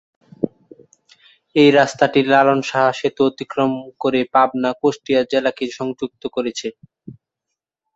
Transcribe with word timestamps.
এই 1.55 1.69
রাস্তাটি 1.71 2.19
লালন 2.25 2.59
শাহ 2.69 2.87
সেতু 2.99 3.21
অতিক্রম 3.29 3.71
করে 4.01 4.19
পাবনা-কুষ্টিয়া 4.33 5.21
জেলাকে 5.31 5.65
সংযুক্ত 5.77 6.23
করেছে। 6.35 6.67